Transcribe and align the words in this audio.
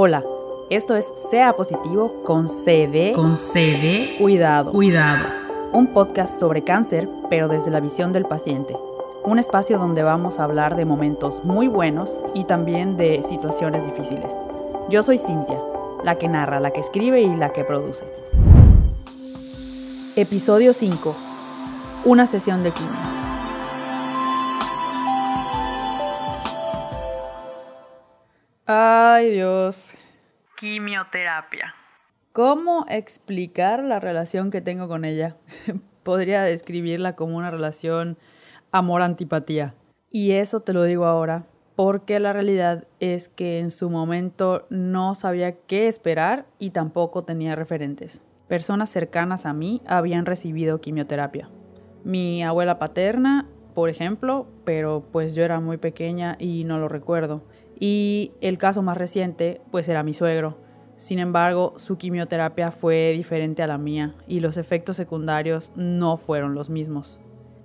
Hola, 0.00 0.22
esto 0.70 0.94
es 0.94 1.12
Sea 1.28 1.54
Positivo 1.54 2.22
con 2.22 2.48
CD. 2.48 3.14
Con 3.16 3.36
CD. 3.36 4.14
Cuidado. 4.20 4.70
Cuidado. 4.70 5.26
Un 5.72 5.88
podcast 5.88 6.38
sobre 6.38 6.62
cáncer, 6.62 7.08
pero 7.28 7.48
desde 7.48 7.72
la 7.72 7.80
visión 7.80 8.12
del 8.12 8.24
paciente. 8.24 8.76
Un 9.24 9.40
espacio 9.40 9.76
donde 9.76 10.04
vamos 10.04 10.38
a 10.38 10.44
hablar 10.44 10.76
de 10.76 10.84
momentos 10.84 11.42
muy 11.42 11.66
buenos 11.66 12.20
y 12.32 12.44
también 12.44 12.96
de 12.96 13.24
situaciones 13.24 13.84
difíciles. 13.86 14.36
Yo 14.88 15.02
soy 15.02 15.18
Cintia, 15.18 15.58
la 16.04 16.14
que 16.14 16.28
narra, 16.28 16.60
la 16.60 16.70
que 16.70 16.78
escribe 16.78 17.20
y 17.20 17.34
la 17.34 17.52
que 17.52 17.64
produce. 17.64 18.04
Episodio 20.14 20.74
5. 20.74 21.16
Una 22.04 22.28
sesión 22.28 22.62
de 22.62 22.70
quimio. 22.70 23.17
Ay 28.70 29.30
Dios. 29.30 29.94
Quimioterapia. 30.58 31.74
¿Cómo 32.34 32.84
explicar 32.90 33.82
la 33.82 33.98
relación 33.98 34.50
que 34.50 34.60
tengo 34.60 34.88
con 34.88 35.06
ella? 35.06 35.38
Podría 36.02 36.42
describirla 36.42 37.16
como 37.16 37.38
una 37.38 37.50
relación 37.50 38.18
amor-antipatía. 38.70 39.74
Y 40.10 40.32
eso 40.32 40.60
te 40.60 40.74
lo 40.74 40.82
digo 40.82 41.06
ahora 41.06 41.46
porque 41.76 42.20
la 42.20 42.34
realidad 42.34 42.86
es 43.00 43.30
que 43.30 43.58
en 43.58 43.70
su 43.70 43.88
momento 43.88 44.66
no 44.68 45.14
sabía 45.14 45.52
qué 45.52 45.88
esperar 45.88 46.44
y 46.58 46.68
tampoco 46.68 47.24
tenía 47.24 47.56
referentes. 47.56 48.22
Personas 48.48 48.90
cercanas 48.90 49.46
a 49.46 49.54
mí 49.54 49.80
habían 49.86 50.26
recibido 50.26 50.82
quimioterapia. 50.82 51.48
Mi 52.04 52.42
abuela 52.44 52.78
paterna, 52.78 53.46
por 53.72 53.88
ejemplo, 53.88 54.46
pero 54.64 55.02
pues 55.10 55.34
yo 55.34 55.42
era 55.42 55.58
muy 55.58 55.78
pequeña 55.78 56.36
y 56.38 56.64
no 56.64 56.76
lo 56.78 56.88
recuerdo. 56.88 57.44
Y 57.78 58.32
el 58.40 58.58
caso 58.58 58.82
más 58.82 58.96
reciente, 58.96 59.60
pues 59.70 59.88
era 59.88 60.02
mi 60.02 60.14
suegro. 60.14 60.58
Sin 60.96 61.20
embargo, 61.20 61.74
su 61.76 61.96
quimioterapia 61.96 62.72
fue 62.72 63.12
diferente 63.16 63.62
a 63.62 63.68
la 63.68 63.78
mía 63.78 64.16
y 64.26 64.40
los 64.40 64.56
efectos 64.56 64.96
secundarios 64.96 65.72
no 65.76 66.16
fueron 66.16 66.54
los 66.54 66.70
mismos. 66.70 67.20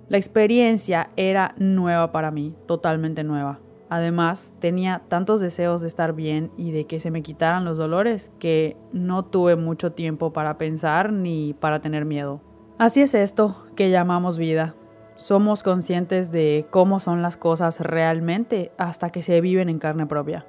La 0.08 0.18
experiencia 0.18 1.10
era 1.16 1.54
nueva 1.58 2.12
para 2.12 2.30
mí, 2.30 2.54
totalmente 2.66 3.24
nueva. 3.24 3.58
Además, 3.88 4.54
tenía 4.60 5.02
tantos 5.08 5.40
deseos 5.40 5.80
de 5.80 5.88
estar 5.88 6.14
bien 6.14 6.50
y 6.56 6.70
de 6.70 6.86
que 6.86 7.00
se 7.00 7.10
me 7.10 7.22
quitaran 7.22 7.64
los 7.64 7.78
dolores 7.78 8.32
que 8.38 8.76
no 8.92 9.24
tuve 9.24 9.56
mucho 9.56 9.92
tiempo 9.92 10.32
para 10.32 10.56
pensar 10.56 11.12
ni 11.12 11.54
para 11.54 11.80
tener 11.80 12.04
miedo. 12.04 12.40
Así 12.78 13.02
es 13.02 13.14
esto 13.14 13.64
que 13.76 13.90
llamamos 13.90 14.38
vida. 14.38 14.74
Somos 15.16 15.62
conscientes 15.62 16.32
de 16.32 16.66
cómo 16.70 16.98
son 16.98 17.22
las 17.22 17.36
cosas 17.36 17.80
realmente 17.80 18.72
hasta 18.78 19.10
que 19.10 19.22
se 19.22 19.40
viven 19.40 19.68
en 19.68 19.78
carne 19.78 20.06
propia. 20.06 20.44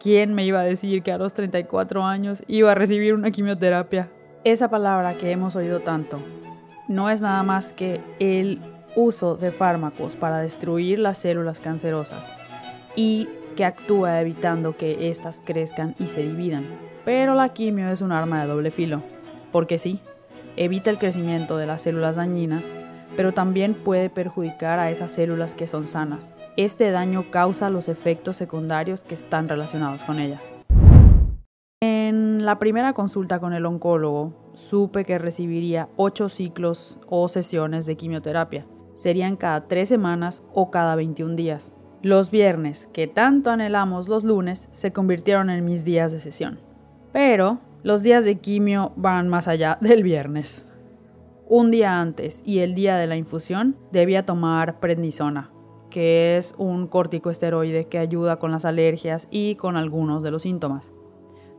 ¿Quién 0.00 0.34
me 0.34 0.44
iba 0.44 0.60
a 0.60 0.64
decir 0.64 1.02
que 1.02 1.12
a 1.12 1.18
los 1.18 1.34
34 1.34 2.04
años 2.04 2.42
iba 2.46 2.72
a 2.72 2.74
recibir 2.74 3.14
una 3.14 3.30
quimioterapia? 3.30 4.10
Esa 4.42 4.68
palabra 4.68 5.14
que 5.14 5.30
hemos 5.30 5.54
oído 5.56 5.80
tanto 5.80 6.18
no 6.88 7.10
es 7.10 7.22
nada 7.22 7.42
más 7.42 7.72
que 7.72 8.00
el 8.18 8.60
uso 8.96 9.36
de 9.36 9.50
fármacos 9.50 10.16
para 10.16 10.38
destruir 10.38 10.98
las 10.98 11.18
células 11.18 11.60
cancerosas 11.60 12.30
y 12.96 13.28
que 13.56 13.64
actúa 13.64 14.20
evitando 14.20 14.76
que 14.76 15.08
éstas 15.08 15.40
crezcan 15.44 15.94
y 15.98 16.06
se 16.06 16.22
dividan. 16.22 16.64
Pero 17.04 17.34
la 17.34 17.50
quimio 17.50 17.90
es 17.90 18.00
un 18.00 18.12
arma 18.12 18.42
de 18.42 18.48
doble 18.48 18.70
filo, 18.70 19.02
porque 19.52 19.78
sí, 19.78 20.00
evita 20.56 20.90
el 20.90 20.98
crecimiento 20.98 21.56
de 21.56 21.66
las 21.66 21.82
células 21.82 22.16
dañinas, 22.16 22.64
pero 23.16 23.32
también 23.32 23.74
puede 23.74 24.10
perjudicar 24.10 24.78
a 24.78 24.90
esas 24.90 25.10
células 25.10 25.54
que 25.54 25.66
son 25.66 25.86
sanas. 25.86 26.34
Este 26.56 26.90
daño 26.90 27.30
causa 27.30 27.70
los 27.70 27.88
efectos 27.88 28.36
secundarios 28.36 29.02
que 29.02 29.14
están 29.14 29.48
relacionados 29.48 30.02
con 30.04 30.18
ella. 30.18 30.40
En 31.80 32.44
la 32.44 32.58
primera 32.58 32.92
consulta 32.92 33.40
con 33.40 33.52
el 33.52 33.66
oncólogo, 33.66 34.50
supe 34.54 35.04
que 35.04 35.18
recibiría 35.18 35.88
8 35.96 36.28
ciclos 36.28 36.98
o 37.08 37.28
sesiones 37.28 37.86
de 37.86 37.96
quimioterapia. 37.96 38.66
Serían 38.94 39.36
cada 39.36 39.66
3 39.66 39.88
semanas 39.88 40.44
o 40.52 40.70
cada 40.70 40.94
21 40.94 41.34
días. 41.34 41.74
Los 42.02 42.30
viernes, 42.30 42.88
que 42.92 43.06
tanto 43.06 43.50
anhelamos 43.50 44.08
los 44.08 44.24
lunes, 44.24 44.68
se 44.70 44.92
convirtieron 44.92 45.50
en 45.50 45.64
mis 45.64 45.84
días 45.84 46.12
de 46.12 46.20
sesión. 46.20 46.60
Pero 47.12 47.58
los 47.82 48.02
días 48.02 48.24
de 48.24 48.36
quimio 48.36 48.92
van 48.96 49.28
más 49.28 49.48
allá 49.48 49.78
del 49.80 50.02
viernes. 50.02 50.66
Un 51.46 51.70
día 51.70 52.00
antes 52.00 52.42
y 52.46 52.60
el 52.60 52.74
día 52.74 52.96
de 52.96 53.06
la 53.06 53.16
infusión 53.16 53.76
debía 53.92 54.24
tomar 54.24 54.80
prednisona, 54.80 55.50
que 55.90 56.38
es 56.38 56.54
un 56.56 56.86
corticoesteroide 56.86 57.86
que 57.86 57.98
ayuda 57.98 58.38
con 58.38 58.50
las 58.50 58.64
alergias 58.64 59.28
y 59.30 59.56
con 59.56 59.76
algunos 59.76 60.22
de 60.22 60.30
los 60.30 60.42
síntomas. 60.42 60.90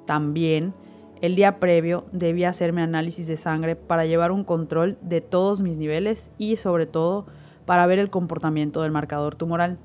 También 0.08 0.74
el 1.22 1.36
día 1.36 1.60
previo 1.60 2.06
debía 2.12 2.50
hacerme 2.50 2.82
análisis 2.82 3.28
de 3.28 3.38
sangre 3.38 3.76
para 3.76 4.08
llevar 4.08 4.32
un 4.32 4.44
control 4.44 4.98
de 5.02 5.22
todos 5.22 5.62
mis 5.62 5.78
niveles 5.78 6.32
y 6.40 6.56
sobre 6.56 6.88
todo 6.88 7.28
para 7.68 7.86
ver 7.86 8.00
el 8.00 8.10
comportamiento 8.10 8.82
del 8.82 8.92
marcador 8.92 9.36
tumoral. 9.36 9.78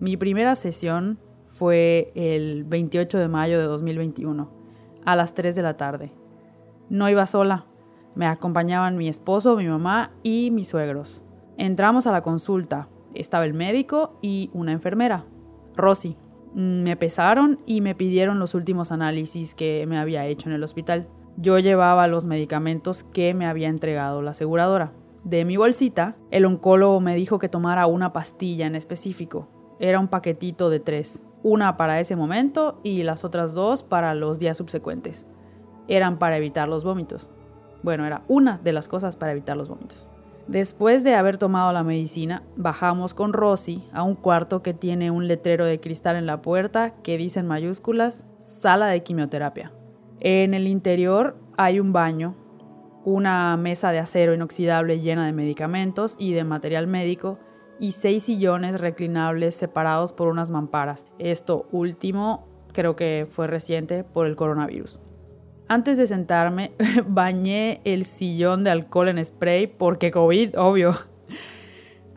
Mi 0.00 0.18
primera 0.18 0.54
sesión 0.54 1.18
fue 1.46 2.12
el 2.14 2.64
28 2.64 3.16
de 3.18 3.28
mayo 3.28 3.58
de 3.58 3.64
2021, 3.64 4.50
a 5.06 5.16
las 5.16 5.34
3 5.34 5.54
de 5.54 5.62
la 5.62 5.78
tarde. 5.78 6.12
No 6.90 7.08
iba 7.08 7.26
sola, 7.26 7.64
me 8.16 8.26
acompañaban 8.26 8.96
mi 8.96 9.08
esposo, 9.08 9.56
mi 9.56 9.68
mamá 9.68 10.10
y 10.24 10.50
mis 10.50 10.68
suegros. 10.68 11.22
Entramos 11.56 12.06
a 12.08 12.12
la 12.12 12.22
consulta, 12.22 12.88
estaba 13.14 13.44
el 13.44 13.54
médico 13.54 14.18
y 14.22 14.50
una 14.52 14.72
enfermera, 14.72 15.24
Rosy. 15.76 16.16
Me 16.54 16.96
pesaron 16.96 17.60
y 17.66 17.82
me 17.82 17.94
pidieron 17.94 18.38
los 18.38 18.54
últimos 18.54 18.90
análisis 18.90 19.54
que 19.54 19.84
me 19.86 19.98
había 19.98 20.26
hecho 20.26 20.48
en 20.48 20.54
el 20.54 20.64
hospital. 20.64 21.06
Yo 21.36 21.58
llevaba 21.58 22.08
los 22.08 22.24
medicamentos 22.24 23.04
que 23.04 23.34
me 23.34 23.46
había 23.46 23.68
entregado 23.68 24.22
la 24.22 24.30
aseguradora. 24.30 24.92
De 25.22 25.44
mi 25.44 25.56
bolsita, 25.56 26.16
el 26.30 26.46
oncólogo 26.46 27.00
me 27.00 27.14
dijo 27.14 27.38
que 27.38 27.50
tomara 27.50 27.86
una 27.86 28.12
pastilla 28.12 28.66
en 28.66 28.74
específico, 28.74 29.48
era 29.78 30.00
un 30.00 30.08
paquetito 30.08 30.70
de 30.70 30.80
tres, 30.80 31.22
una 31.42 31.76
para 31.76 32.00
ese 32.00 32.16
momento 32.16 32.80
y 32.82 33.02
las 33.02 33.24
otras 33.24 33.52
dos 33.52 33.82
para 33.82 34.14
los 34.14 34.38
días 34.38 34.56
subsecuentes. 34.56 35.26
Eran 35.86 36.18
para 36.18 36.38
evitar 36.38 36.68
los 36.68 36.82
vómitos. 36.82 37.28
Bueno, 37.82 38.06
era 38.06 38.22
una 38.28 38.58
de 38.58 38.72
las 38.72 38.88
cosas 38.88 39.16
para 39.16 39.32
evitar 39.32 39.56
los 39.56 39.68
vómitos. 39.68 40.10
Después 40.46 41.02
de 41.02 41.16
haber 41.16 41.38
tomado 41.38 41.72
la 41.72 41.82
medicina, 41.82 42.44
bajamos 42.56 43.14
con 43.14 43.32
Rosy 43.32 43.82
a 43.92 44.04
un 44.04 44.14
cuarto 44.14 44.62
que 44.62 44.74
tiene 44.74 45.10
un 45.10 45.26
letrero 45.26 45.64
de 45.64 45.80
cristal 45.80 46.14
en 46.14 46.26
la 46.26 46.40
puerta 46.40 46.94
que 47.02 47.18
dice 47.18 47.40
en 47.40 47.48
mayúsculas 47.48 48.24
sala 48.36 48.86
de 48.86 49.02
quimioterapia. 49.02 49.72
En 50.20 50.54
el 50.54 50.68
interior 50.68 51.36
hay 51.56 51.80
un 51.80 51.92
baño, 51.92 52.36
una 53.04 53.56
mesa 53.56 53.90
de 53.90 53.98
acero 53.98 54.34
inoxidable 54.34 55.00
llena 55.00 55.26
de 55.26 55.32
medicamentos 55.32 56.14
y 56.16 56.32
de 56.32 56.44
material 56.44 56.86
médico 56.86 57.38
y 57.80 57.92
seis 57.92 58.22
sillones 58.22 58.80
reclinables 58.80 59.56
separados 59.56 60.12
por 60.12 60.28
unas 60.28 60.52
mamparas. 60.52 61.06
Esto 61.18 61.66
último 61.72 62.46
creo 62.72 62.94
que 62.94 63.26
fue 63.30 63.48
reciente 63.48 64.04
por 64.04 64.26
el 64.26 64.36
coronavirus. 64.36 65.00
Antes 65.68 65.98
de 65.98 66.06
sentarme, 66.06 66.72
bañé 67.08 67.80
el 67.84 68.04
sillón 68.04 68.62
de 68.62 68.70
alcohol 68.70 69.08
en 69.08 69.24
spray 69.24 69.66
porque 69.66 70.12
COVID, 70.12 70.58
obvio. 70.58 70.94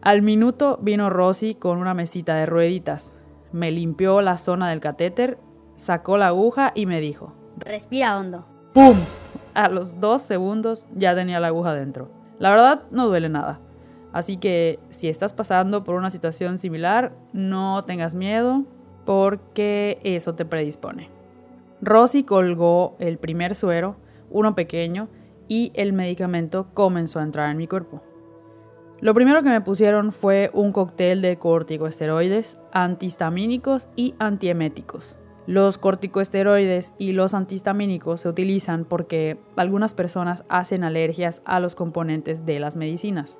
Al 0.01 0.21
minuto 0.21 0.77
vino 0.81 1.09
Rosy 1.09 1.55
con 1.55 1.79
una 1.79 1.93
mesita 1.93 2.35
de 2.35 2.45
rueditas. 2.45 3.13
Me 3.51 3.71
limpió 3.71 4.21
la 4.21 4.37
zona 4.37 4.69
del 4.69 4.79
catéter, 4.79 5.39
sacó 5.73 6.17
la 6.17 6.27
aguja 6.27 6.71
y 6.75 6.85
me 6.85 7.01
dijo: 7.01 7.33
Respira 7.57 8.19
hondo. 8.19 8.45
¡Pum! 8.73 8.95
A 9.55 9.67
los 9.67 9.99
dos 9.99 10.21
segundos 10.21 10.85
ya 10.95 11.15
tenía 11.15 11.39
la 11.39 11.47
aguja 11.47 11.73
dentro. 11.73 12.09
La 12.37 12.51
verdad, 12.51 12.83
no 12.91 13.07
duele 13.07 13.29
nada. 13.29 13.59
Así 14.13 14.37
que 14.37 14.79
si 14.89 15.09
estás 15.09 15.33
pasando 15.33 15.83
por 15.83 15.95
una 15.95 16.11
situación 16.11 16.57
similar, 16.59 17.13
no 17.33 17.83
tengas 17.83 18.13
miedo 18.13 18.63
porque 19.05 19.99
eso 20.03 20.35
te 20.35 20.45
predispone. 20.45 21.09
Rosy 21.81 22.23
colgó 22.23 22.95
el 22.99 23.17
primer 23.17 23.55
suero, 23.55 23.95
uno 24.29 24.55
pequeño, 24.55 25.09
y 25.47 25.71
el 25.75 25.93
medicamento 25.93 26.67
comenzó 26.73 27.19
a 27.19 27.23
entrar 27.23 27.49
en 27.49 27.57
mi 27.57 27.67
cuerpo. 27.67 28.01
Lo 29.01 29.13
primero 29.13 29.41
que 29.41 29.49
me 29.49 29.61
pusieron 29.61 30.11
fue 30.11 30.51
un 30.53 30.73
cóctel 30.73 31.21
de 31.21 31.37
corticosteroides, 31.37 32.59
antihistamínicos 32.73 33.87
y 33.95 34.13
antieméticos. 34.19 35.17
Los 35.47 35.77
corticosteroides 35.77 36.93
y 36.97 37.13
los 37.13 37.33
antihistamínicos 37.33 38.21
se 38.21 38.29
utilizan 38.29 38.83
porque 38.83 39.39
algunas 39.55 39.93
personas 39.93 40.43
hacen 40.49 40.83
alergias 40.83 41.41
a 41.45 41.59
los 41.61 41.75
componentes 41.75 42.45
de 42.45 42.59
las 42.59 42.75
medicinas. 42.75 43.39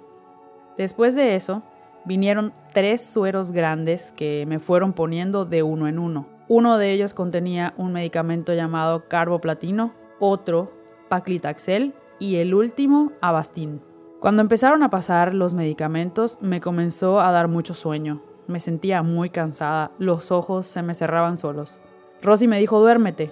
Después 0.77 1.13
de 1.13 1.35
eso, 1.35 1.61
vinieron 2.05 2.53
tres 2.73 3.05
sueros 3.05 3.51
grandes 3.51 4.13
que 4.13 4.45
me 4.47 4.59
fueron 4.59 4.93
poniendo 4.93 5.43
de 5.45 5.61
uno 5.61 5.89
en 5.89 5.99
uno. 5.99 6.38
Uno 6.49 6.79
de 6.79 6.91
ellos 6.91 7.13
contenía 7.13 7.75
un 7.77 7.93
medicamento 7.93 8.55
llamado 8.55 9.07
carboplatino, 9.07 9.93
otro 10.19 10.73
paclitaxel 11.07 11.93
y 12.17 12.37
el 12.37 12.55
último 12.55 13.11
Avastin. 13.21 13.81
Cuando 14.19 14.41
empezaron 14.41 14.81
a 14.81 14.89
pasar 14.89 15.35
los 15.35 15.53
medicamentos 15.53 16.39
me 16.41 16.59
comenzó 16.59 17.19
a 17.19 17.31
dar 17.31 17.49
mucho 17.49 17.75
sueño. 17.75 18.23
Me 18.47 18.59
sentía 18.59 19.03
muy 19.03 19.29
cansada, 19.29 19.91
los 19.99 20.31
ojos 20.31 20.65
se 20.65 20.81
me 20.81 20.95
cerraban 20.95 21.37
solos. 21.37 21.79
Rosy 22.19 22.47
me 22.47 22.57
dijo 22.57 22.79
duérmete, 22.79 23.31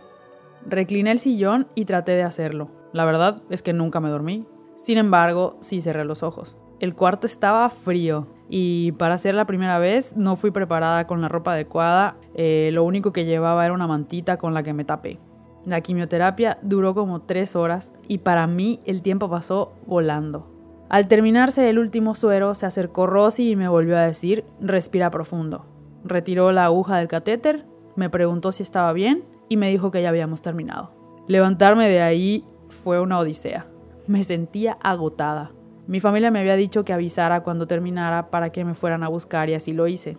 Recliné 0.68 1.10
el 1.10 1.18
sillón 1.18 1.66
y 1.74 1.86
traté 1.86 2.12
de 2.12 2.22
hacerlo. 2.22 2.70
La 2.94 3.04
verdad 3.04 3.42
es 3.50 3.64
que 3.64 3.74
nunca 3.74 4.00
me 4.00 4.10
dormí. 4.10 4.46
Sin 4.76 5.00
embargo, 5.00 5.58
sí 5.62 5.82
cerré 5.82 6.06
los 6.06 6.22
ojos. 6.22 6.56
El 6.80 6.94
cuarto 6.94 7.26
estaba 7.26 7.68
frío 7.72 8.28
y 8.50 8.94
para 8.94 9.16
hacer 9.16 9.36
la 9.36 9.46
primera 9.46 9.80
vez 9.80 10.16
no 10.16 10.36
fui 10.36 10.52
preparada 10.52 11.08
con 11.08 11.22
la 11.22 11.28
ropa 11.28 11.54
adecuada. 11.54 12.16
Eh, 12.34 12.70
lo 12.74 12.84
único 12.84 13.12
que 13.12 13.26
llevaba 13.26 13.66
era 13.66 13.74
una 13.74 13.88
mantita 13.88 14.38
con 14.38 14.54
la 14.54 14.64
que 14.64 14.74
me 14.74 14.86
tapé. 14.86 15.20
La 15.66 15.82
quimioterapia 15.82 16.60
duró 16.62 16.94
como 16.94 17.22
tres 17.22 17.56
horas 17.56 17.94
y 18.08 18.20
para 18.20 18.48
mí 18.48 18.80
el 18.86 19.02
tiempo 19.02 19.30
pasó 19.30 19.74
volando. 19.86 20.48
Al 20.90 21.10
terminarse 21.10 21.70
el 21.70 21.80
último 21.80 22.16
suero, 22.16 22.56
se 22.56 22.66
acercó 22.66 23.08
Rosy 23.08 23.52
y 23.52 23.56
me 23.58 23.68
volvió 23.68 23.98
a 23.98 24.02
decir, 24.04 24.46
respira 24.62 25.12
profundo. 25.12 25.66
Retiró 26.06 26.54
la 26.54 26.64
aguja 26.64 26.98
del 26.98 27.10
catéter, 27.10 27.66
me 27.98 28.10
preguntó 28.10 28.54
si 28.54 28.64
estaba 28.64 28.94
bien 28.94 29.26
y 29.50 29.58
me 29.58 29.70
dijo 29.70 29.92
que 29.92 30.02
ya 30.02 30.10
habíamos 30.10 30.42
terminado. 30.42 30.92
Levantarme 31.28 31.90
de 31.90 32.02
ahí 32.02 32.46
fue 32.70 33.02
una 33.02 33.20
odisea. 33.20 33.68
Me 34.08 34.24
sentía 34.24 34.78
agotada. 34.82 35.52
Mi 35.88 36.02
familia 36.02 36.32
me 36.32 36.40
había 36.40 36.58
dicho 36.58 36.84
que 36.84 36.92
avisara 36.92 37.44
cuando 37.44 37.66
terminara 37.66 38.30
para 38.30 38.52
que 38.52 38.66
me 38.66 38.76
fueran 38.76 39.04
a 39.04 39.08
buscar 39.08 39.50
y 39.50 39.54
así 39.54 39.72
lo 39.72 39.88
hice. 39.88 40.18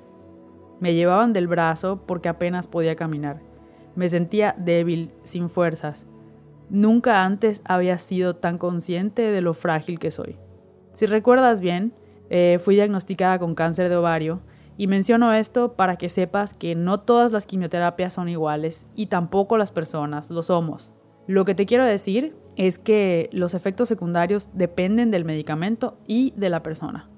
Me 0.81 0.95
llevaban 0.95 1.35
del 1.35 1.47
brazo 1.47 2.07
porque 2.07 2.31
apenas 2.31 2.69
podía 2.69 2.97
caminar. 2.97 3.43
Me 3.95 4.09
sentía 4.09 4.55
débil, 4.57 5.13
sin 5.25 5.51
fuerzas. 5.51 6.07
Nunca 6.71 7.25
antes 7.25 7.61
había 7.67 7.99
sido 7.99 8.37
tan 8.37 8.57
consciente 8.57 9.31
de 9.31 9.41
lo 9.43 9.53
frágil 9.53 9.99
que 9.99 10.11
soy. 10.11 10.37
Si 10.93 11.05
recuerdas 11.05 11.61
bien, 11.61 11.93
eh, 12.31 12.59
fui 12.63 12.75
diagnosticada 12.75 13.39
con 13.39 13.55
cáncer 13.55 13.91
de 13.91 13.97
ovario 13.97 14.41
y 14.79 14.87
menciono 14.87 15.35
esto 15.35 15.75
para 15.75 15.97
que 15.97 16.09
sepas 16.09 16.55
que 16.55 16.77
no 16.77 17.01
todas 17.01 17.31
las 17.31 17.47
quimioterapias 17.47 18.15
son 18.15 18.31
iguales 18.31 18.87
y 18.95 19.07
tampoco 19.07 19.59
las 19.59 19.73
personas 19.73 20.31
lo 20.31 20.43
somos. 20.43 20.95
Lo 21.27 21.45
que 21.45 21.55
te 21.55 21.67
quiero 21.67 21.85
decir 21.85 22.35
es 22.59 22.77
que 22.77 23.31
los 23.33 23.55
efectos 23.55 23.89
secundarios 23.89 24.51
dependen 24.53 25.13
del 25.13 25.25
medicamento 25.25 25.97
y 26.09 26.33
de 26.37 26.51
la 26.51 26.63
persona. 26.65 27.09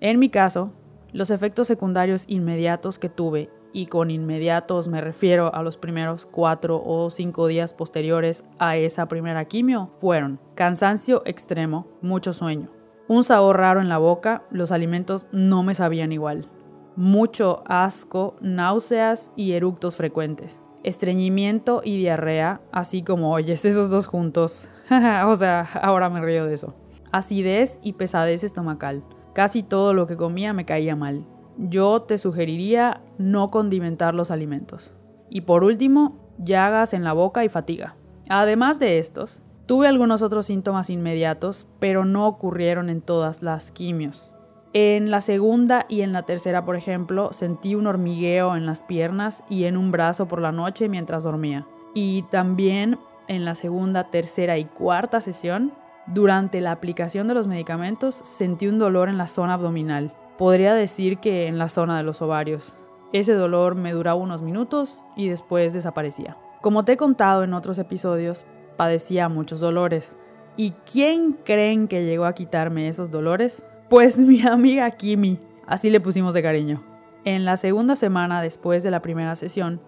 En 0.00 0.20
mi 0.20 0.30
caso, 0.30 0.70
los 1.12 1.30
efectos 1.30 1.66
secundarios 1.66 2.24
inmediatos 2.28 3.00
que 3.00 3.08
tuve, 3.08 3.50
y 3.72 3.86
con 3.86 4.12
inmediatos 4.12 4.86
me 4.86 5.00
refiero 5.00 5.52
a 5.52 5.64
los 5.64 5.76
primeros 5.76 6.26
cuatro 6.26 6.80
o 6.80 7.10
cinco 7.10 7.48
días 7.48 7.74
posteriores 7.74 8.44
a 8.60 8.76
esa 8.76 9.08
primera 9.08 9.46
quimio, 9.46 9.90
fueron 9.98 10.38
cansancio 10.54 11.22
extremo, 11.26 11.88
mucho 12.00 12.32
sueño, 12.32 12.70
un 13.08 13.24
sabor 13.24 13.56
raro 13.56 13.80
en 13.80 13.88
la 13.88 13.98
boca, 13.98 14.44
los 14.50 14.70
alimentos 14.70 15.26
no 15.32 15.64
me 15.64 15.74
sabían 15.74 16.12
igual. 16.12 16.48
Mucho 16.94 17.64
asco, 17.66 18.36
náuseas 18.40 19.32
y 19.34 19.52
eructos 19.52 19.96
frecuentes. 19.96 20.62
Estreñimiento 20.84 21.82
y 21.84 21.96
diarrea, 21.96 22.60
así 22.70 23.02
como 23.02 23.32
oyes 23.32 23.64
esos 23.64 23.90
dos 23.90 24.06
juntos. 24.06 24.68
o 25.26 25.36
sea, 25.36 25.68
ahora 25.82 26.10
me 26.10 26.20
río 26.20 26.46
de 26.46 26.54
eso. 26.54 26.74
Acidez 27.12 27.78
y 27.82 27.94
pesadez 27.94 28.44
estomacal. 28.44 29.04
Casi 29.34 29.62
todo 29.62 29.94
lo 29.94 30.06
que 30.06 30.16
comía 30.16 30.52
me 30.52 30.64
caía 30.64 30.96
mal. 30.96 31.24
Yo 31.56 32.02
te 32.02 32.18
sugeriría 32.18 33.00
no 33.18 33.50
condimentar 33.50 34.14
los 34.14 34.30
alimentos. 34.30 34.94
Y 35.30 35.42
por 35.42 35.64
último, 35.64 36.18
llagas 36.38 36.94
en 36.94 37.04
la 37.04 37.12
boca 37.12 37.44
y 37.44 37.48
fatiga. 37.48 37.96
Además 38.28 38.78
de 38.78 38.98
estos, 38.98 39.44
Tuve 39.66 39.88
algunos 39.88 40.20
otros 40.20 40.44
síntomas 40.44 40.90
inmediatos, 40.90 41.66
pero 41.78 42.04
no 42.04 42.26
ocurrieron 42.26 42.90
en 42.90 43.00
todas 43.00 43.42
las 43.42 43.70
quimios. 43.70 44.30
En 44.74 45.10
la 45.10 45.22
segunda 45.22 45.86
y 45.88 46.02
en 46.02 46.12
la 46.12 46.24
tercera, 46.24 46.66
por 46.66 46.76
ejemplo, 46.76 47.32
sentí 47.32 47.74
un 47.74 47.86
hormigueo 47.86 48.56
en 48.56 48.66
las 48.66 48.82
piernas 48.82 49.42
y 49.48 49.64
en 49.64 49.78
un 49.78 49.90
brazo 49.90 50.28
por 50.28 50.42
la 50.42 50.52
noche 50.52 50.90
mientras 50.90 51.24
dormía. 51.24 51.66
Y 51.94 52.22
también 52.24 52.98
en 53.28 53.44
la 53.44 53.54
segunda, 53.54 54.10
tercera 54.10 54.58
y 54.58 54.64
cuarta 54.64 55.20
sesión, 55.20 55.72
durante 56.06 56.60
la 56.60 56.72
aplicación 56.72 57.28
de 57.28 57.34
los 57.34 57.46
medicamentos, 57.46 58.14
sentí 58.14 58.66
un 58.66 58.78
dolor 58.78 59.08
en 59.08 59.16
la 59.16 59.26
zona 59.26 59.54
abdominal. 59.54 60.12
Podría 60.36 60.74
decir 60.74 61.18
que 61.18 61.46
en 61.46 61.58
la 61.58 61.68
zona 61.68 61.96
de 61.96 62.02
los 62.02 62.20
ovarios. 62.20 62.76
Ese 63.12 63.32
dolor 63.32 63.74
me 63.74 63.92
duraba 63.92 64.20
unos 64.20 64.42
minutos 64.42 65.02
y 65.16 65.28
después 65.28 65.72
desaparecía. 65.72 66.36
Como 66.60 66.84
te 66.84 66.92
he 66.92 66.96
contado 66.96 67.44
en 67.44 67.54
otros 67.54 67.78
episodios, 67.78 68.44
padecía 68.76 69.28
muchos 69.28 69.60
dolores. 69.60 70.16
¿Y 70.56 70.72
quién 70.90 71.32
creen 71.32 71.88
que 71.88 72.04
llegó 72.04 72.26
a 72.26 72.34
quitarme 72.34 72.88
esos 72.88 73.10
dolores? 73.10 73.64
Pues 73.88 74.18
mi 74.18 74.42
amiga 74.46 74.90
Kimi, 74.90 75.38
así 75.66 75.90
le 75.90 76.00
pusimos 76.00 76.34
de 76.34 76.42
cariño. 76.42 76.82
En 77.24 77.44
la 77.44 77.56
segunda 77.56 77.96
semana 77.96 78.42
después 78.42 78.82
de 78.82 78.90
la 78.90 79.00
primera 79.00 79.36
sesión, 79.36 79.80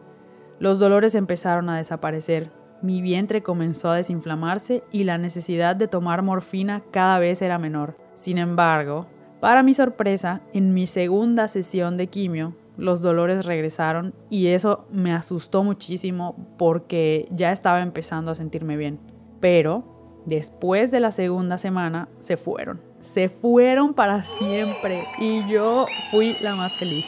los 0.58 0.78
dolores 0.78 1.14
empezaron 1.14 1.68
a 1.68 1.76
desaparecer, 1.76 2.50
mi 2.82 3.02
vientre 3.02 3.42
comenzó 3.42 3.90
a 3.90 3.96
desinflamarse 3.96 4.82
y 4.92 5.04
la 5.04 5.18
necesidad 5.18 5.76
de 5.76 5.88
tomar 5.88 6.22
morfina 6.22 6.82
cada 6.90 7.18
vez 7.18 7.42
era 7.42 7.58
menor. 7.58 7.96
Sin 8.14 8.38
embargo, 8.38 9.06
para 9.40 9.62
mi 9.62 9.74
sorpresa, 9.74 10.40
en 10.52 10.74
mi 10.74 10.86
segunda 10.86 11.48
sesión 11.48 11.96
de 11.96 12.06
quimio, 12.08 12.54
los 12.76 13.02
dolores 13.02 13.46
regresaron 13.46 14.14
y 14.30 14.48
eso 14.48 14.86
me 14.90 15.12
asustó 15.12 15.64
muchísimo 15.64 16.36
porque 16.58 17.28
ya 17.30 17.52
estaba 17.52 17.80
empezando 17.80 18.30
a 18.30 18.34
sentirme 18.34 18.76
bien. 18.76 18.98
Pero 19.40 20.22
después 20.26 20.90
de 20.90 21.00
la 21.00 21.12
segunda 21.12 21.58
semana 21.58 22.08
se 22.18 22.36
fueron. 22.36 22.80
Se 23.00 23.28
fueron 23.28 23.94
para 23.94 24.24
siempre 24.24 25.04
y 25.18 25.46
yo 25.48 25.86
fui 26.10 26.36
la 26.40 26.54
más 26.54 26.76
feliz. 26.76 27.06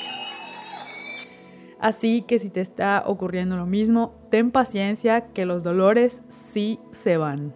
Así 1.81 2.23
que 2.23 2.39
si 2.39 2.51
te 2.51 2.61
está 2.61 3.05
ocurriendo 3.07 3.57
lo 3.57 3.67
mismo, 3.67 4.15
ten 4.31 4.51
paciencia 4.51 5.29
que 5.33 5.47
los 5.47 5.63
dolores 5.63 6.23
sí 6.29 6.81
se 6.91 7.17
van. 7.17 7.55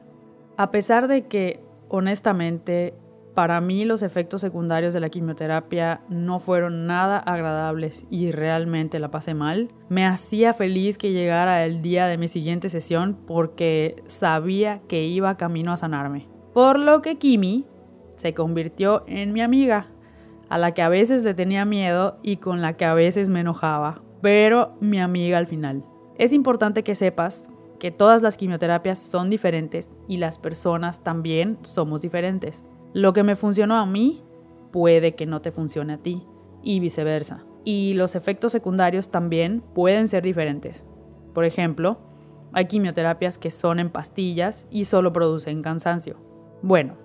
A 0.57 0.71
pesar 0.71 1.09
de 1.09 1.27
que 1.27 1.61
honestamente 1.89 2.95
para 3.35 3.63
mí 3.63 3.85
los 3.85 4.03
efectos 4.03 4.43
secundarios 4.43 4.93
de 4.93 5.01
la 5.01 5.09
quimioterapia 5.09 6.03
no 6.11 6.39
fueron 6.39 6.87
nada 6.87 7.19
agradables 7.19 8.07
y 8.11 8.31
realmente 8.31 8.99
la 8.99 9.11
pasé 9.11 9.33
mal. 9.33 9.71
Me 9.89 10.05
hacía 10.05 10.53
feliz 10.53 10.99
que 10.99 11.13
llegara 11.13 11.65
el 11.65 11.81
día 11.81 12.07
de 12.07 12.19
mi 12.19 12.29
siguiente 12.29 12.69
sesión 12.69 13.17
porque 13.27 14.03
sabía 14.07 14.83
que 14.87 15.07
iba 15.07 15.39
camino 15.39 15.73
a 15.73 15.79
sanarme. 15.79 16.29
Por 16.53 16.79
lo 16.79 17.01
que 17.01 17.17
Kimi 17.17 17.65
se 18.17 18.35
convirtió 18.35 19.05
en 19.07 19.33
mi 19.33 19.41
amiga, 19.41 19.87
a 20.51 20.59
la 20.59 20.73
que 20.73 20.83
a 20.83 20.91
veces 20.91 21.23
le 21.23 21.33
tenía 21.33 21.65
miedo 21.65 22.19
y 22.23 22.37
con 22.37 22.61
la 22.61 22.77
que 22.77 22.85
a 22.85 22.93
veces 22.93 23.31
me 23.31 23.41
enojaba, 23.41 24.03
pero 24.23 24.77
mi 24.81 24.99
amiga 24.99 25.37
al 25.37 25.47
final. 25.47 25.85
Es 26.17 26.33
importante 26.33 26.85
que 26.85 26.95
sepas 26.95 27.51
que 27.79 27.91
todas 27.91 28.23
las 28.23 28.37
quimioterapias 28.37 28.99
son 28.99 29.29
diferentes 29.29 29.91
y 30.07 30.17
las 30.19 30.38
personas 30.38 31.02
también 31.02 31.59
somos 31.62 32.00
diferentes. 32.00 32.64
Lo 32.95 33.12
que 33.12 33.25
me 33.25 33.37
funcionó 33.37 33.76
a 33.76 33.85
mí 33.85 34.23
puede 34.71 35.14
que 35.17 35.26
no 35.26 35.43
te 35.43 35.50
funcione 35.50 35.95
a 35.95 35.99
ti 35.99 36.25
y 36.62 36.79
viceversa. 36.79 37.45
Y 37.64 37.95
los 37.95 38.14
efectos 38.14 38.52
secundarios 38.52 39.11
también 39.11 39.62
pueden 39.75 40.07
ser 40.07 40.23
diferentes. 40.23 40.85
Por 41.35 41.45
ejemplo, 41.45 41.99
hay 42.52 42.67
quimioterapias 42.67 43.38
que 43.38 43.50
son 43.50 43.81
en 43.81 43.91
pastillas 43.91 44.69
y 44.71 44.85
solo 44.85 45.12
producen 45.12 45.62
cansancio. 45.62 46.17
Bueno, 46.62 46.97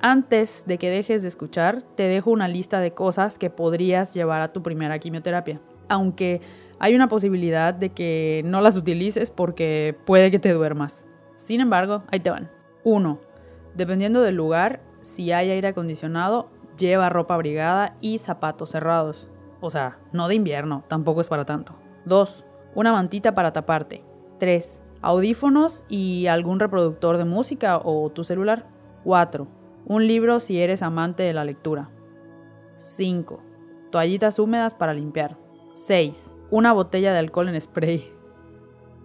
antes 0.00 0.64
de 0.66 0.78
que 0.78 0.90
dejes 0.90 1.22
de 1.22 1.28
escuchar, 1.28 1.82
te 1.82 2.04
dejo 2.04 2.30
una 2.30 2.48
lista 2.48 2.80
de 2.80 2.92
cosas 2.92 3.38
que 3.38 3.50
podrías 3.50 4.14
llevar 4.14 4.40
a 4.40 4.52
tu 4.52 4.62
primera 4.62 4.98
quimioterapia. 4.98 5.60
Aunque 5.88 6.40
hay 6.78 6.94
una 6.94 7.08
posibilidad 7.08 7.72
de 7.72 7.90
que 7.90 8.42
no 8.44 8.60
las 8.60 8.76
utilices 8.76 9.30
porque 9.30 9.96
puede 10.04 10.30
que 10.30 10.38
te 10.38 10.52
duermas. 10.52 11.06
Sin 11.34 11.60
embargo, 11.60 12.02
ahí 12.08 12.20
te 12.20 12.30
van. 12.30 12.50
1. 12.84 13.18
Dependiendo 13.74 14.22
del 14.22 14.36
lugar, 14.36 14.80
si 15.00 15.32
hay 15.32 15.50
aire 15.50 15.68
acondicionado, 15.68 16.48
lleva 16.78 17.08
ropa 17.08 17.34
abrigada 17.34 17.96
y 18.00 18.18
zapatos 18.18 18.70
cerrados. 18.70 19.30
O 19.60 19.70
sea, 19.70 19.98
no 20.12 20.28
de 20.28 20.34
invierno, 20.34 20.82
tampoco 20.88 21.20
es 21.20 21.28
para 21.28 21.44
tanto. 21.44 21.74
2. 22.04 22.44
Una 22.74 22.92
mantita 22.92 23.34
para 23.34 23.52
taparte. 23.52 24.02
3. 24.38 24.82
Audífonos 25.02 25.84
y 25.88 26.26
algún 26.26 26.60
reproductor 26.60 27.16
de 27.16 27.24
música 27.24 27.78
o 27.82 28.10
tu 28.10 28.24
celular. 28.24 28.66
4. 29.04 29.46
Un 29.86 30.06
libro 30.06 30.40
si 30.40 30.60
eres 30.60 30.82
amante 30.82 31.22
de 31.22 31.32
la 31.32 31.44
lectura. 31.44 31.90
5. 32.74 33.40
Toallitas 33.90 34.38
húmedas 34.38 34.74
para 34.74 34.94
limpiar. 34.94 35.45
6. 35.76 36.32
Una 36.50 36.72
botella 36.72 37.12
de 37.12 37.20
alcohol 37.20 37.48
en 37.48 37.60
spray. 37.60 38.12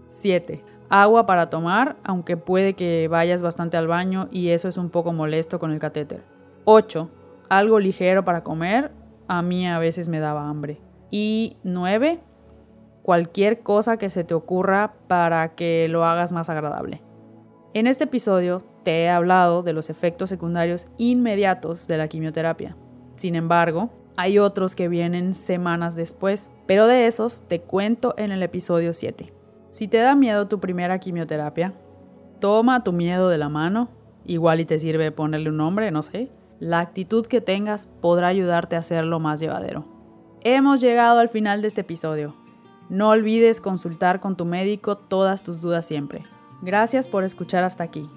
7 0.08 0.63
agua 0.92 1.25
para 1.25 1.50
tomar, 1.50 1.96
aunque 2.04 2.36
puede 2.36 2.74
que 2.74 3.08
vayas 3.08 3.42
bastante 3.42 3.78
al 3.78 3.88
baño 3.88 4.28
y 4.30 4.50
eso 4.50 4.68
es 4.68 4.78
un 4.78 4.90
poco 4.90 5.13
molesto 5.13 5.58
con 5.58 5.72
el 5.72 5.80
catéter. 5.80 6.22
8. 6.66 7.10
Algo 7.50 7.80
ligero 7.80 8.25
para 8.25 8.44
comer, 8.44 8.92
a 9.30 9.42
mí 9.42 9.66
a 9.66 9.80
veces 9.80 10.10
me 10.10 10.20
daba 10.20 10.50
hambre. 10.50 10.82
Y 11.10 11.56
9. 11.63 12.20
Cualquier 13.04 13.62
cosa 13.62 13.96
que 13.96 14.10
se 14.10 14.25
te 14.25 14.34
ocurra 14.34 14.94
para 15.08 15.56
que 15.56 15.88
lo 15.90 16.04
hagas 16.04 16.34
más 16.34 16.50
agradable. 16.50 17.01
En 17.74 17.88
este 17.88 18.04
episodio 18.04 18.62
te 18.84 19.04
he 19.04 19.10
hablado 19.10 19.63
de 19.63 19.72
los 19.72 19.90
efectos 19.90 20.30
secundarios 20.30 20.88
inmediatos 20.98 21.88
de 21.88 21.98
la 21.98 22.10
quimioterapia. 22.10 22.75
Sin 23.16 23.36
embargo, 23.36 23.92
hay 24.15 24.39
otros 24.39 24.75
que 24.75 24.88
vienen 24.88 25.36
semanas 25.36 25.96
después, 25.96 26.51
pero 26.68 26.88
de 26.88 27.08
esos 27.08 27.44
te 27.48 27.62
cuento 27.62 28.13
en 28.18 28.32
el 28.32 28.44
episodio 28.44 28.94
7. 28.94 29.34
Si 29.70 29.88
te 29.88 29.98
da 29.98 30.15
miedo 30.15 30.48
tu 30.48 30.60
primera 30.60 31.00
quimioterapia, 31.00 31.74
toma 32.39 32.84
tu 32.84 32.91
miedo 32.91 33.30
de 33.30 33.38
la 33.38 33.50
mano, 33.50 33.89
igual 34.25 34.60
y 34.60 34.65
te 34.65 34.80
sirve 34.80 35.12
ponerle 35.12 35.50
un 35.50 35.58
nombre, 35.58 35.91
no 35.91 36.01
sé. 36.01 36.30
La 36.60 36.80
actitud 36.80 37.25
que 37.25 37.41
tengas 37.41 37.88
podrá 38.01 38.27
ayudarte 38.27 38.75
a 38.75 38.80
hacerlo 38.80 39.20
más 39.20 39.39
llevadero. 39.39 39.86
Hemos 40.41 40.82
llegado 40.82 41.20
al 41.20 41.30
final 41.30 41.62
de 41.62 41.70
este 41.70 41.82
episodio. 41.82 42.36
No 42.89 43.10
olvides 43.10 43.62
consultar 43.62 44.20
con 44.20 44.36
tu 44.36 44.46
médico 44.46 44.98
todas 44.98 45.44
tus 45.44 45.62
dudas 45.62 45.86
siempre. 45.86 46.24
Gracias 46.62 47.08
por 47.08 47.24
escuchar 47.24 47.63
hasta 47.63 47.84
aquí. 47.84 48.10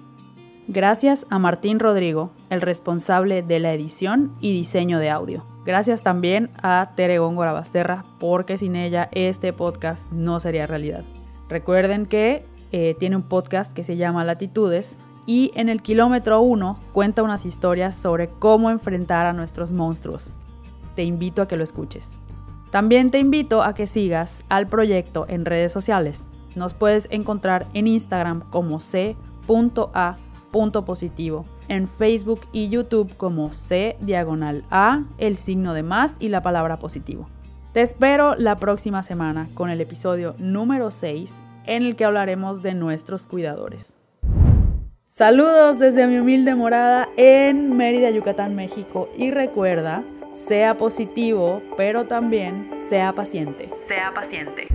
Gracias 0.67 1.25
a 1.29 1.39
Martín 1.39 1.79
Rodrigo, 1.79 2.31
el 2.49 2.61
responsable 2.61 3.41
de 3.41 3.59
la 3.59 3.73
edición 3.73 4.35
y 4.41 4.51
diseño 4.51 4.99
de 4.99 5.09
audio. 5.09 5.54
Gracias 5.65 6.03
también 6.03 6.51
a 6.61 6.91
Tere 6.95 7.17
Góngora 7.17 7.51
Basterra, 7.51 8.05
porque 8.19 8.59
sin 8.59 8.75
ella 8.75 9.09
este 9.11 9.51
podcast 9.51 10.11
no 10.11 10.39
sería 10.39 10.67
realidad. 10.67 11.03
Recuerden 11.49 12.05
que 12.05 12.45
eh, 12.71 12.95
tiene 12.99 13.15
un 13.15 13.23
podcast 13.23 13.73
que 13.73 13.83
se 13.83 13.97
llama 13.97 14.23
Latitudes 14.23 14.99
y 15.25 15.51
en 15.55 15.69
el 15.69 15.81
kilómetro 15.81 16.41
1 16.41 16.79
cuenta 16.91 17.23
unas 17.23 17.47
historias 17.47 17.95
sobre 17.95 18.29
cómo 18.29 18.69
enfrentar 18.69 19.25
a 19.25 19.33
nuestros 19.33 19.71
monstruos. 19.71 20.33
Te 20.95 21.03
invito 21.03 21.41
a 21.41 21.47
que 21.47 21.57
lo 21.57 21.63
escuches. 21.63 22.15
También 22.69 23.09
te 23.09 23.17
invito 23.17 23.63
a 23.63 23.73
que 23.73 23.87
sigas 23.87 24.45
al 24.49 24.67
proyecto 24.67 25.25
en 25.27 25.45
redes 25.45 25.71
sociales. 25.71 26.27
Nos 26.55 26.75
puedes 26.75 27.07
encontrar 27.09 27.65
en 27.73 27.87
Instagram 27.87 28.41
como 28.51 28.79
c.a.positivo, 28.79 29.15
en 31.67 31.87
Facebook 31.87 32.41
y 32.51 32.69
YouTube 32.69 33.15
como 33.17 33.51
c 33.51 33.97
diagonal 34.01 34.63
a, 34.69 35.03
el 35.17 35.37
signo 35.37 35.73
de 35.73 35.83
más 35.83 36.17
y 36.19 36.29
la 36.29 36.41
palabra 36.41 36.77
positivo. 36.77 37.29
Te 37.73 37.81
espero 37.81 38.35
la 38.35 38.55
próxima 38.57 39.03
semana 39.03 39.49
con 39.53 39.69
el 39.69 39.81
episodio 39.81 40.35
número 40.39 40.91
6 40.91 41.33
en 41.65 41.83
el 41.83 41.95
que 41.95 42.05
hablaremos 42.05 42.61
de 42.61 42.73
nuestros 42.73 43.25
cuidadores. 43.25 43.95
Saludos 45.05 45.79
desde 45.79 46.07
mi 46.07 46.17
humilde 46.17 46.55
morada 46.55 47.07
en 47.17 47.75
Mérida, 47.77 48.09
Yucatán, 48.09 48.55
México 48.55 49.09
y 49.17 49.31
recuerda 49.31 50.03
sea 50.31 50.73
positivo, 50.75 51.61
pero 51.77 52.05
también 52.05 52.69
sea 52.89 53.13
paciente. 53.13 53.69
Sea 53.87 54.11
paciente. 54.13 54.67